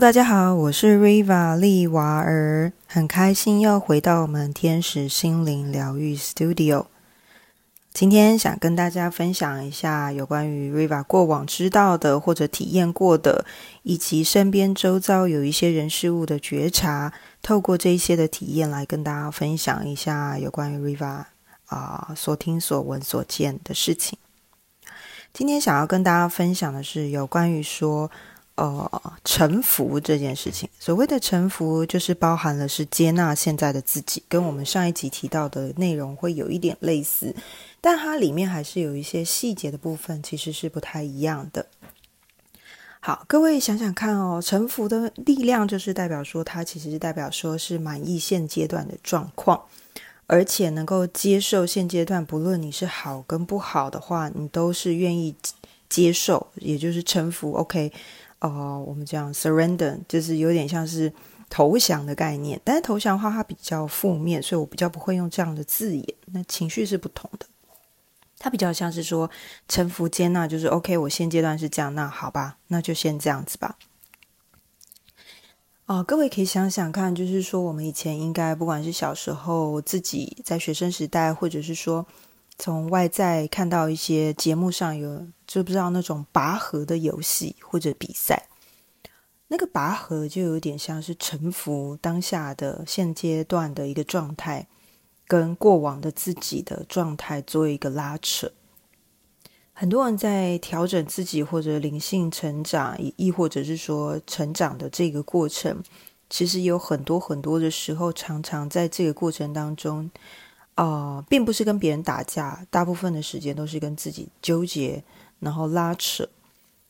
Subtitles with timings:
[0.00, 6.86] 大家好，我是 Riva 利娃儿，很开心又回到我们天使心灵疗愈 Studio。
[7.92, 13.44] 今天想跟大家分享一下有关于 Riva 过往知道的或者体验过的，
[13.84, 21.24] 以及身边周遭有一些人事物的觉察，透过这一些的体验来跟大家分享一下有关于 Riva
[21.66, 24.18] 啊所听所闻所见的事情。
[25.32, 28.10] 今天想要跟大家分享的是有关于说，
[28.56, 30.68] 呃，臣服这件事情。
[30.78, 37.34] 所谓的臣服，就是包含了是接纳现在的自己，跟我们上一集提到的内容会有一点类似。
[37.80, 41.66] 但它里面还是有一些细节的部分，其实是不太一样的。
[43.00, 49.60] 好，各位想想看哦，臣服的力量就是代表说，它其实是代表说是满意现阶段的状况，
[50.26, 55.34] 而且能够接受现阶段，不论你是好跟不好的话，你都是愿意
[55.90, 57.52] 接受，也就是臣服。
[57.52, 57.92] OK，
[58.48, 61.10] 哦，我们讲 surrender，就是有点像是
[61.48, 62.60] 投降的概念。
[62.62, 66.14] 但是投降的话，它比较负面，所以我比较不会用这样的字眼。
[66.26, 67.46] 那情绪是不同的。
[68.38, 69.30] 它比较像是说
[69.66, 73.78] 臣服接纳，就是 OK，我现阶段是这样，那好吧，那就先这样子吧。
[75.86, 82.06] 哦，各位可以想想看，就是说我们以前应该不管是小时候自己在学生时代，或者是说
[82.58, 88.48] 从外在看到一些节目上有，知不知道那种拔河的游戏或者比赛，
[89.48, 94.66] 那个拔河就有点像是臣服当下的现阶段的一个状态。
[95.26, 98.52] 跟过往的自己的状态做一个拉扯，
[99.72, 105.82] 很多人在调整自己或者灵性成长，亦或者是说成长的这个过程，
[106.28, 110.10] 其实有很多很多的时候，常常在这个过程当中，
[110.74, 115.02] 啊，并不是跟别人打架，大部分的时间都是跟自己纠结，
[115.40, 116.28] 然后拉扯，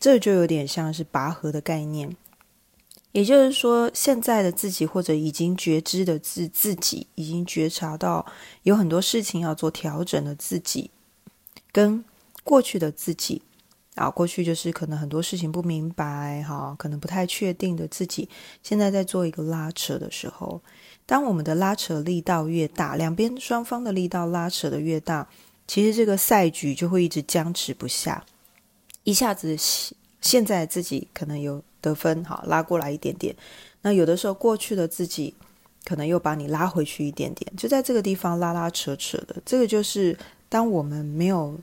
[0.00, 2.16] 这就有点像是拔河的概念。
[3.12, 8.24] 也就是说，现在的自己或者已经觉知的自自己，已经觉察到
[8.64, 10.90] 有很多事情要做调整的自己，
[11.72, 12.04] 跟
[12.44, 13.42] 过去的自己
[13.94, 18.28] 啊，过去就是可能很多事情不明白哈，可能不太确定的自己，
[18.62, 20.60] 现在在做一个拉扯的时候，
[21.08, 25.26] 当我们的拉扯力道越大，两边双方的力道拉扯的越大，
[25.66, 28.24] 其实这个赛局就会一直僵持不下，
[29.02, 29.56] 一下子
[30.20, 31.60] 现在自己可能有。
[31.80, 33.32] 得分好，拉过来一点点。
[33.82, 35.32] 那有的时候过去的自己
[35.84, 39.36] 可能又把你拉回去一点点，就在这个地方拉拉扯扯的。
[39.46, 41.56] 这个就是当我们没有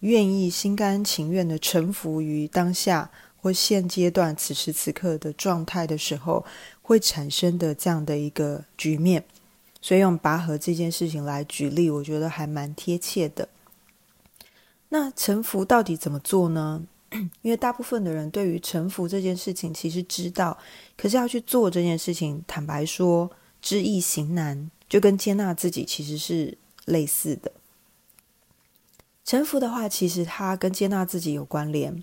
[0.00, 6.44] 愿意心甘情愿的臣服于当下或现阶段此时此刻的状态的时候，
[6.84, 9.24] 会产生的这样的一个局面。
[9.82, 13.48] 所以用拔河这件事情来举例，我觉得还蛮贴切的。
[14.90, 16.86] 那臣服到底怎么做呢？
[17.42, 20.56] 因为大部分的人对于臣服这件事情其实知道，
[20.96, 23.30] 可是要去做这件事情，坦白说，
[23.60, 26.56] 知易行难，就跟接纳自己其实是
[26.86, 27.52] 类似的。
[29.24, 32.02] 臣服的话，其实它跟接纳自己有关联。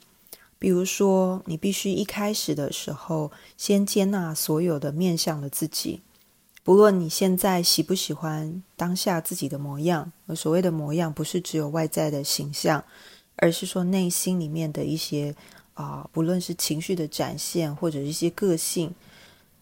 [0.61, 6.01] 比如说，你必须一开始的时候，先接纳所有的面向的自己，
[6.63, 10.11] 不论你现在喜不喜欢当下自己的模样。
[10.27, 12.83] 而所谓的模样，不是只有外在的形象。
[13.38, 15.33] 而是说内心里面的一些
[15.73, 18.93] 啊，不论是情绪的展现，或者一些个性，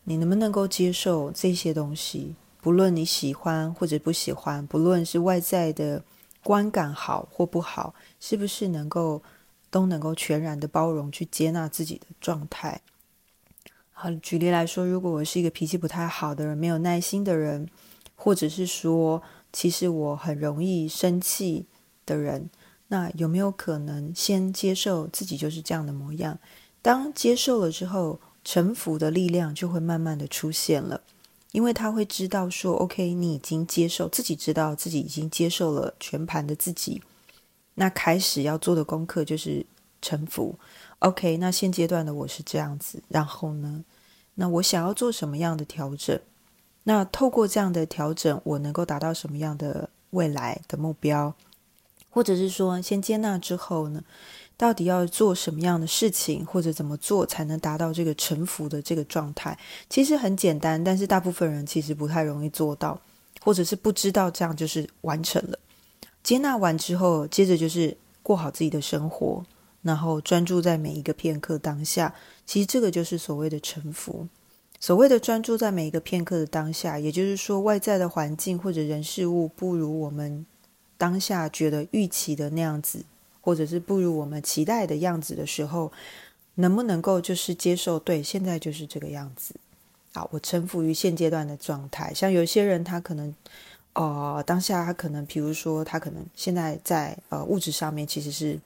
[0.03, 2.35] 你能不能够接受这些东西？
[2.59, 6.03] 不论你喜欢或者不喜欢，不论是外在的
[6.43, 9.23] 观感好或不好，是不是能够
[9.69, 12.81] 都能够全然的包容去接纳自己的状态？
[13.91, 17.67] 好，举例来说，如果我是一个脾气不太好的人，没有耐心的人，
[18.15, 19.21] 或者是说，
[19.51, 21.65] 其实我很容易生气
[22.05, 22.49] 的人。
[22.87, 26.39] 那有没有可能先接受自己就是这样的模样？
[26.81, 31.01] 当接受了之后，臣服的力量就会慢慢的出现了，
[31.51, 37.01] 因为他会知道说，OK，你已经接受自己，知道自己已经接受了全盘的自己。
[37.79, 39.65] 那开始要做的功课就是
[40.01, 40.53] 臣服。
[40.99, 43.85] OK，那现阶段的我是这样子，然后呢，
[44.35, 46.19] 那我想要做什么样的调整？
[46.83, 51.33] 那透过这样的调整，我能够达到什么样的未来的目标？
[52.09, 54.03] 或者是说，先接纳之后呢，
[54.57, 59.57] 到底要做什么样的事情，或者怎么做才能达到这个臣服的这个状态？
[59.89, 62.99] 其实很简单，但是大部分人其实不太容易做到，
[63.41, 65.57] 或者是不知道这样就是完成了。
[66.23, 69.45] 接纳完之后，接着就是过好自己的生活，
[69.81, 72.13] 然后专注在每一个片刻当下。
[72.45, 74.27] 其实这个就是所谓的臣服。
[74.79, 80.45] 所谓的专注在每一个片刻的当下，也就是说，外在的环境或者人事物不如我们。
[80.97, 83.05] 当下觉得预期的那样子，
[83.39, 85.89] 或者是不如我们期待的样子的时候，
[86.55, 87.97] 能不能够就是接受？
[87.97, 89.55] 对，现在就是这个样子。
[90.11, 92.13] 啊，我臣服于现阶段的状态。
[92.13, 93.33] 像有些人，他可能，
[93.93, 98.57] 呃，当下他可能，比如说，他可能现在在呃物质上面其实是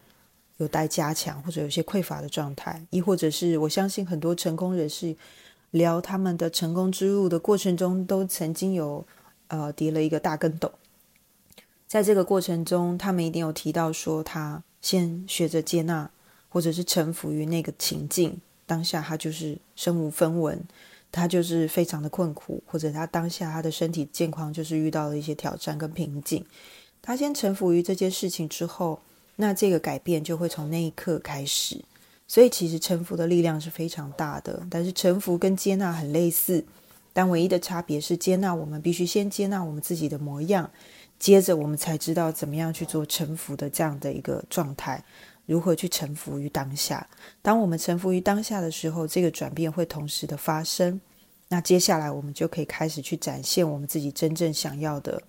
[0.58, 5.16] 有待加强，或者有些匮乏的状态，亦或者是我相信很多成功人士
[5.72, 9.04] 聊他们的成功之路的过程中，都曾经有
[9.48, 10.72] 呃跌了一个大跟斗。
[11.88, 16.10] 在这个过程中，他们一定有提到说，他先学着接纳，
[16.50, 20.64] 或者是臣服于那个情境，当下他就是身无分文。
[21.14, 26.44] 他就是非常的困苦，或者他当下他的身体健康就是遇到了一些挑战跟瓶颈。
[27.04, 29.00] 他先臣服于这件事情之后，
[29.36, 31.80] 那这个改变就会从那一刻开始。
[32.28, 36.66] 所以其实臣服的力量是非常大的，但是臣服跟接纳很类似，
[37.14, 40.72] 但唯一的差别是接纳我们必须先接纳我们自己的模样，
[41.20, 45.04] 接着我们才知道怎么样去做臣服的这样的一个状态。
[45.46, 47.08] 如何去臣服于当下？
[47.42, 51.00] 当我们臣服于当下的时候，这个转变会同时的发生。
[51.50, 55.22] 那接下来我们就可以开始去展现我们自己真正想要的。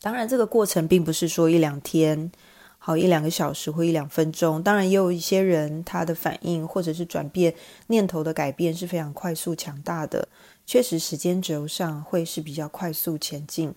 [0.00, 2.30] 当然，这个过程并不是说一两天、
[2.78, 4.62] 好一两个小时或一两分钟。
[4.62, 7.54] 当然，也有一些人他的反应或者是转变
[7.86, 10.28] 念头的改变是非常快速强大的，
[10.66, 13.74] 确实时间轴上会是比较快速前进。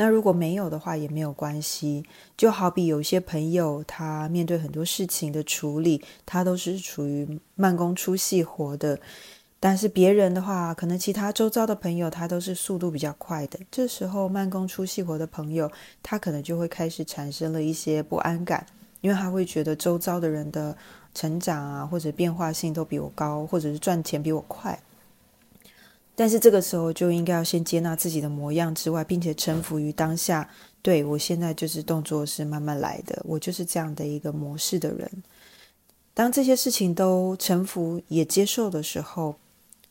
[0.00, 2.02] 那如果没有的话也没有关系，
[2.34, 8.98] 就好比有些朋友，他面对很多事情的处理，他都是处于慢工出细活的。
[9.60, 13.60] 但是别人的话，可能其他周遭的朋友，他都是速度比较快的。
[13.70, 15.70] 这时候慢工出细活的朋友，
[16.02, 18.64] 他可能就会开始产生了一些不安感，
[19.02, 20.74] 因为他会觉得周遭的人的
[21.14, 24.80] 成长啊，或者变化性都比我高，或者是赚钱比我快。
[26.20, 30.46] 但是这个时候就应该要先接纳自己的模样之外，并且臣服于当下。
[30.82, 35.10] 对我现在就是动作是慢慢来的，我就是这样的一个模式的人。
[36.12, 39.34] 当这些事情都臣服也接受的时候，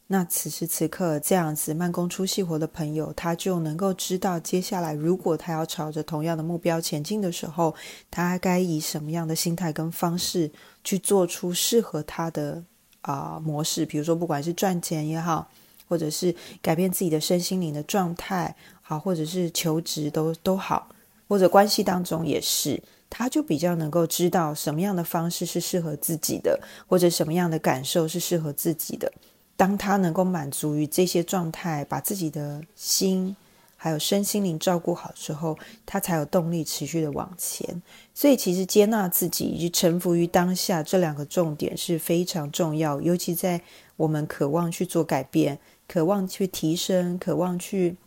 [0.05, 7.73] 那此时此刻这样子慢工出细活的朋友，他就能够知道接下来如果他要朝着同样的目标前进的时候，
[8.11, 10.51] 他该以什么样的心态跟方式
[10.83, 12.63] 去做出适合他的
[13.01, 13.83] 啊模式。
[13.83, 15.49] 比如说，不管是赚钱也好。
[15.89, 20.88] 或者是改变自己的身心灵的状态，好，或者是求职都都好，
[21.27, 29.12] 或者关系当中也是，他就比较能够知道什么样的方式是适合自己的，或者什么样的感受是适合自己的。
[29.57, 33.36] 当他能够满足于这些状态，把自己的心
[33.75, 37.81] 还有身心灵照顾好之后，他才有动力持续的往前。
[38.13, 43.62] 所以，其实接纳自己以及臣服于当下这两个重点是非常重要，尤其在
[43.97, 45.59] 我们渴望去做改变。
[45.89, 47.97] 渴望去提升，渴望去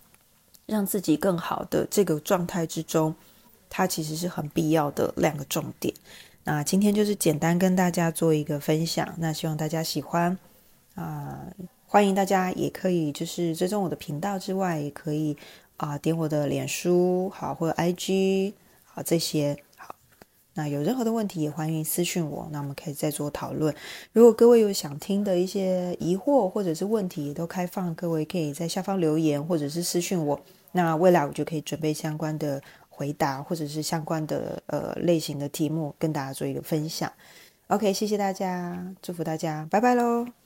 [0.67, 3.15] 让自己更好的这个状态之中，
[3.69, 5.93] 它其实是很必要的两个重点。
[6.45, 10.39] 那今天就是简单跟大家做一个分享，那希望大家喜欢
[10.95, 11.47] 啊！
[11.87, 15.37] 欢迎大家也可以就是追踪我的频道之外，也可以
[15.77, 18.53] 啊点我的脸书好或者 IG
[18.85, 19.63] 好这些。
[20.55, 23.75] 那有任何的问题也欢迎私讯我，那我们可以再做讨论。
[24.13, 30.39] 如果各位有想听的一些疑惑或者是问题，都开放，各位可以在下方留言或者是私讯我。
[30.73, 37.11] 那未来我就可以准备相关的回答，或者是相关的呃类型的题目，跟大家做一个分享。
[37.69, 40.42] OK，谢谢大家，祝福大家，拜拜喽。